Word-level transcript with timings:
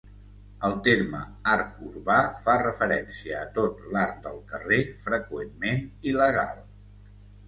El 0.67 0.71
terme 0.85 1.17
art 1.55 1.75
urbà 1.89 2.15
fa 2.45 2.55
referència 2.61 3.35
a 3.41 3.49
tot 3.57 3.83
l'art 3.97 4.17
del 4.23 4.39
carrer, 4.55 4.79
freqüentment 5.03 5.85
il·legal. 6.13 6.65